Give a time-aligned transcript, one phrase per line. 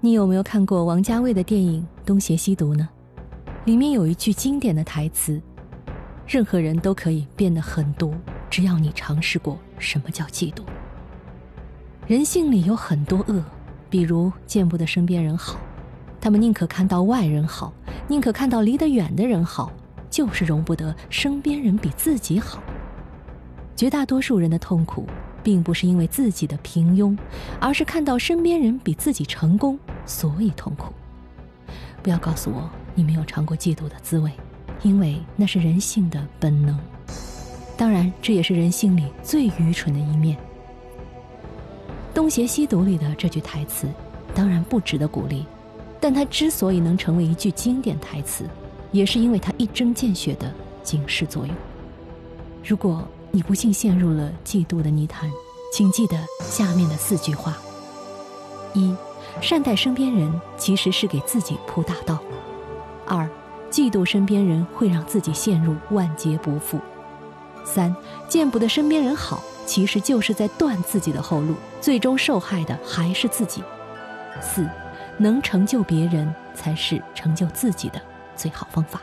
[0.00, 2.88] 你有没有看过王家卫的电影《东邪西毒》呢？
[3.64, 5.42] 里面有一句经典的台词
[6.24, 8.14] ：“任何人都可以变得很毒，
[8.48, 10.62] 只要你尝试过什么叫嫉妒。”
[12.06, 13.42] 人性里有很多恶，
[13.90, 15.58] 比如见不得身边人好，
[16.20, 17.72] 他们宁可看到外人好，
[18.06, 19.72] 宁可看到离得远的人好，
[20.08, 22.62] 就是容不得身边人比自己好。
[23.74, 25.04] 绝大多数人的痛苦。
[25.42, 27.16] 并不是因为自己的平庸，
[27.60, 30.92] 而是看到身边人比自己成功，所以痛苦。
[32.02, 34.30] 不要告诉我你没有尝过嫉妒的滋味，
[34.82, 36.78] 因为那是人性的本能。
[37.76, 40.36] 当然，这也是人性里最愚蠢的一面。
[42.14, 43.86] 《东邪西毒》里的这句台词，
[44.34, 45.44] 当然不值得鼓励，
[46.00, 48.44] 但它之所以能成为一句经典台词，
[48.90, 51.54] 也是因为它一针见血的警示作用。
[52.64, 53.06] 如果。
[53.30, 55.30] 你不幸陷入了嫉妒的泥潭，
[55.72, 57.56] 请记得下面的四句话：
[58.72, 58.94] 一、
[59.40, 62.16] 善待身边人其实是给自己铺大道；
[63.06, 63.28] 二、
[63.70, 66.78] 嫉妒身边人会让自己陷入万劫不复；
[67.64, 67.94] 三、
[68.28, 73.60] 见不得身边人好，其实就是在断自己的后路，最终受害的还是自己；
[74.40, 74.66] 四、
[75.18, 78.00] 能成就别人才是成就自己的
[78.34, 79.02] 最好方法。